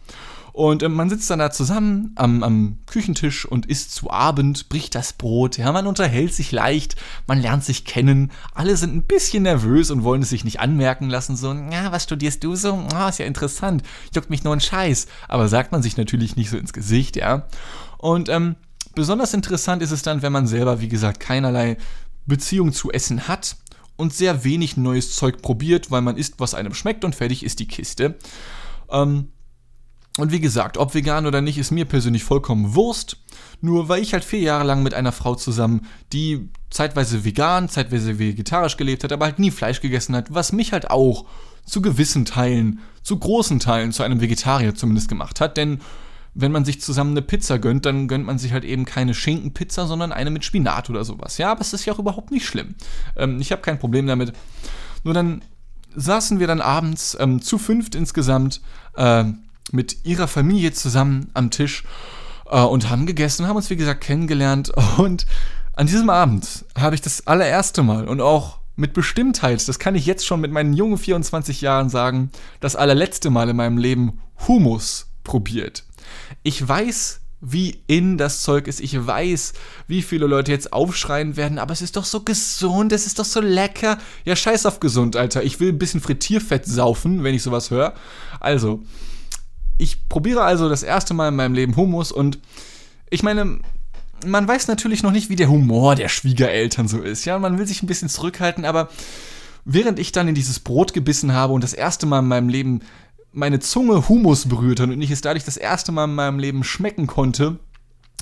[0.55, 4.95] Und äh, man sitzt dann da zusammen am, am, Küchentisch und isst zu Abend, bricht
[4.95, 5.57] das Brot.
[5.57, 6.95] Ja, man unterhält sich leicht,
[7.27, 8.31] man lernt sich kennen.
[8.53, 11.35] Alle sind ein bisschen nervös und wollen es sich nicht anmerken lassen.
[11.35, 12.87] So, ja, was studierst du so?
[12.93, 13.83] Ah, ist ja interessant.
[14.13, 15.07] Juckt mich nur ein Scheiß.
[15.27, 17.47] Aber sagt man sich natürlich nicht so ins Gesicht, ja.
[17.97, 18.55] Und ähm,
[18.95, 21.75] besonders interessant ist es dann, wenn man selber, wie gesagt, keinerlei
[22.27, 23.57] Beziehung zu Essen hat
[23.97, 27.59] und sehr wenig neues Zeug probiert, weil man isst, was einem schmeckt und fertig ist
[27.59, 28.15] die Kiste.
[28.89, 29.33] Ähm,
[30.17, 33.17] und wie gesagt, ob vegan oder nicht, ist mir persönlich vollkommen Wurst.
[33.61, 38.17] Nur weil ich halt vier Jahre lang mit einer Frau zusammen, die zeitweise vegan, zeitweise
[38.17, 41.25] vegetarisch gelebt hat, aber halt nie Fleisch gegessen hat, was mich halt auch
[41.65, 45.57] zu gewissen Teilen, zu großen Teilen zu einem Vegetarier zumindest gemacht hat.
[45.57, 45.79] Denn
[46.33, 49.87] wenn man sich zusammen eine Pizza gönnt, dann gönnt man sich halt eben keine Schinkenpizza,
[49.87, 51.37] sondern eine mit Spinat oder sowas.
[51.37, 52.75] Ja, aber es ist ja auch überhaupt nicht schlimm.
[53.17, 54.33] Ähm, ich habe kein Problem damit.
[55.03, 55.41] Nur dann
[55.95, 58.61] saßen wir dann abends ähm, zu fünft insgesamt.
[58.95, 59.25] Äh,
[59.71, 61.83] mit ihrer Familie zusammen am Tisch
[62.49, 65.25] äh, und haben gegessen, haben uns wie gesagt kennengelernt und
[65.73, 70.05] an diesem Abend habe ich das allererste Mal und auch mit Bestimmtheit, das kann ich
[70.05, 75.07] jetzt schon mit meinen jungen 24 Jahren sagen, das allerletzte Mal in meinem Leben Humus
[75.23, 75.83] probiert.
[76.43, 78.79] Ich weiß, wie in das Zeug ist.
[78.79, 79.53] Ich weiß,
[79.87, 83.25] wie viele Leute jetzt aufschreien werden, aber es ist doch so gesund, es ist doch
[83.25, 83.97] so lecker.
[84.23, 85.43] Ja, scheiß auf gesund, Alter.
[85.43, 87.93] Ich will ein bisschen Frittierfett saufen, wenn ich sowas höre.
[88.39, 88.83] Also,
[89.77, 92.39] ich probiere also das erste Mal in meinem Leben Hummus und
[93.09, 93.59] ich meine,
[94.25, 97.25] man weiß natürlich noch nicht, wie der Humor der Schwiegereltern so ist.
[97.25, 98.89] Ja, man will sich ein bisschen zurückhalten, aber
[99.65, 102.81] während ich dann in dieses Brot gebissen habe und das erste Mal in meinem Leben
[103.31, 107.05] meine Zunge Humus berührt und ich es dadurch das erste Mal in meinem Leben schmecken
[107.05, 107.59] konnte,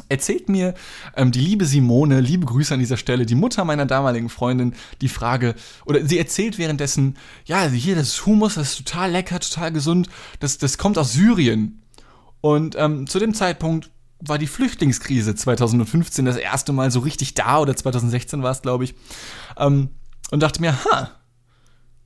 [0.10, 0.74] erzählt mir
[1.16, 5.10] ähm, die liebe Simone, liebe Grüße an dieser Stelle, die Mutter meiner damaligen Freundin, die
[5.10, 10.08] Frage, oder sie erzählt währenddessen, ja, hier das Humus, das ist total lecker, total gesund,
[10.40, 11.82] das, das kommt aus Syrien.
[12.42, 17.60] Und ähm, zu dem Zeitpunkt war die Flüchtlingskrise 2015 das erste Mal so richtig da,
[17.60, 18.96] oder 2016 war es, glaube ich,
[19.58, 19.90] ähm,
[20.32, 21.12] und dachte mir, ha,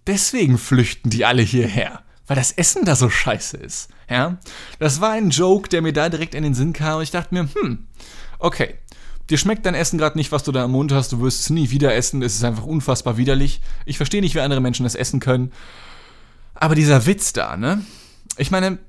[0.05, 3.89] deswegen flüchten die alle hierher weil das Essen da so scheiße ist.
[4.09, 4.37] Ja,
[4.79, 7.33] das war ein Joke, der mir da direkt in den Sinn kam und ich dachte
[7.33, 7.87] mir, hm,
[8.39, 8.75] okay,
[9.29, 11.49] dir schmeckt dein Essen gerade nicht, was du da im Mund hast, du wirst es
[11.49, 13.61] nie wieder essen, es ist einfach unfassbar widerlich.
[13.85, 15.51] Ich verstehe nicht, wie andere Menschen das essen können.
[16.53, 17.83] Aber dieser Witz da, ne?
[18.37, 18.79] Ich meine,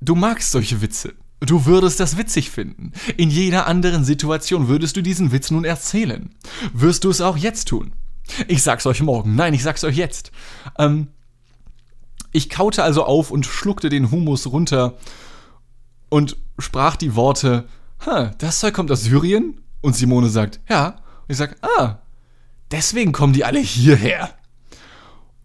[0.00, 1.14] du magst solche Witze.
[1.40, 2.92] Du würdest das witzig finden.
[3.16, 6.30] In jeder anderen Situation würdest du diesen Witz nun erzählen.
[6.72, 7.92] Wirst du es auch jetzt tun?
[8.48, 9.36] Ich sag's euch morgen.
[9.36, 10.32] Nein, ich sag's euch jetzt.
[10.78, 11.08] Ähm,
[12.32, 14.96] ich kaute also auf und schluckte den Humus runter
[16.08, 17.68] und sprach die Worte,
[18.04, 19.60] ha, das Zeug kommt aus Syrien?
[19.80, 20.88] Und Simone sagt, ja.
[20.88, 21.98] Und ich sag, ah,
[22.70, 24.30] deswegen kommen die alle hierher.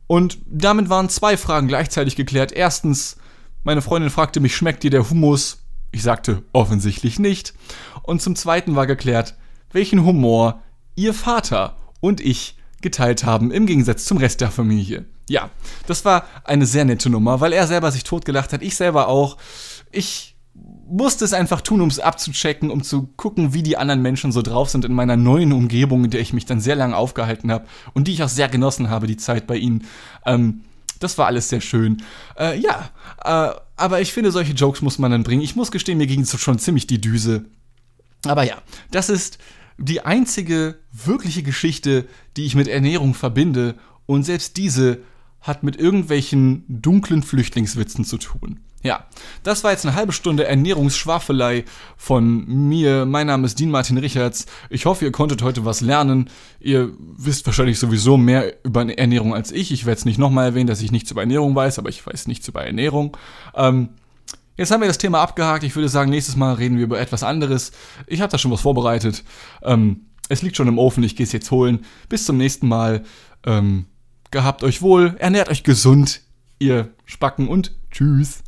[0.07, 2.51] Und damit waren zwei Fragen gleichzeitig geklärt.
[2.51, 3.17] Erstens,
[3.63, 5.63] meine Freundin fragte mich, schmeckt dir der Humus?
[5.91, 7.53] Ich sagte, offensichtlich nicht.
[8.01, 9.35] Und zum Zweiten war geklärt,
[9.71, 10.61] welchen Humor
[10.95, 15.05] ihr Vater und ich geteilt haben, im Gegensatz zum Rest der Familie.
[15.27, 15.49] Ja,
[15.87, 19.37] das war eine sehr nette Nummer, weil er selber sich totgelacht hat, ich selber auch.
[19.91, 20.35] Ich
[20.87, 24.41] musste es einfach tun, um es abzuchecken, um zu gucken, wie die anderen Menschen so
[24.41, 27.65] drauf sind in meiner neuen Umgebung, in der ich mich dann sehr lange aufgehalten habe
[27.93, 29.85] und die ich auch sehr genossen habe, die Zeit bei ihnen.
[30.25, 30.61] Ähm,
[30.99, 32.03] das war alles sehr schön.
[32.37, 32.89] Äh, ja,
[33.23, 35.41] äh, aber ich finde, solche Jokes muss man dann bringen.
[35.41, 37.45] Ich muss gestehen, mir ging es schon ziemlich die Düse.
[38.25, 39.39] Aber ja, das ist
[39.77, 42.07] die einzige wirkliche Geschichte,
[42.38, 43.75] die ich mit Ernährung verbinde.
[44.05, 44.99] Und selbst diese
[45.41, 48.59] hat mit irgendwelchen dunklen Flüchtlingswitzen zu tun.
[48.83, 49.05] Ja,
[49.43, 51.63] das war jetzt eine halbe Stunde Ernährungsschwafelei
[51.95, 53.05] von mir.
[53.05, 54.45] Mein Name ist Dean Martin Richards.
[54.69, 56.29] Ich hoffe, ihr konntet heute was lernen.
[56.59, 59.71] Ihr wisst wahrscheinlich sowieso mehr über Ernährung als ich.
[59.71, 62.27] Ich werde es nicht nochmal erwähnen, dass ich nichts über Ernährung weiß, aber ich weiß
[62.27, 63.15] nichts über Ernährung.
[63.55, 63.89] Ähm,
[64.57, 65.63] jetzt haben wir das Thema abgehakt.
[65.63, 67.71] Ich würde sagen, nächstes Mal reden wir über etwas anderes.
[68.07, 69.23] Ich habe da schon was vorbereitet.
[69.63, 71.85] Ähm, es liegt schon im Ofen, ich gehe es jetzt holen.
[72.09, 73.03] Bis zum nächsten Mal.
[73.45, 73.87] Ähm,
[74.33, 76.21] Gehabt euch wohl, ernährt euch gesund,
[76.57, 78.42] ihr Spacken und tschüss.